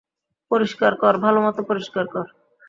পরিষ্কার 0.51 0.93
কর, 1.01 1.13
ভালোমতো 1.25 1.61
পরিষ্কার 1.69 2.05
কর। 2.13 2.25